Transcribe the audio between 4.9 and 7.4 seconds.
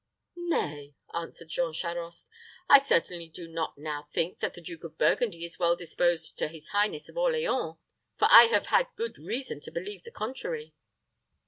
Burgundy is well disposed to his highness of